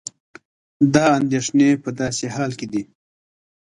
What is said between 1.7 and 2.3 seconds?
په داسې